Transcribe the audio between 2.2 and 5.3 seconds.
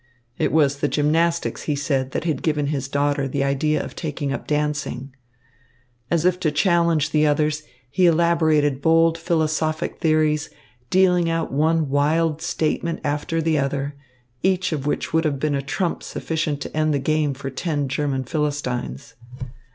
had given his daughter the idea of taking up dancing.